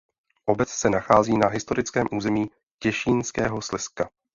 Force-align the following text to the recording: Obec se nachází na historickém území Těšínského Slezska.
Obec 0.45 0.69
se 0.69 0.89
nachází 0.89 1.37
na 1.37 1.47
historickém 1.47 2.07
území 2.11 2.45
Těšínského 2.83 3.61
Slezska. 3.61 4.09